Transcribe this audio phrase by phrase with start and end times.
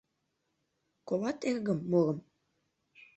[1.07, 2.19] Колат, эргым, мурым.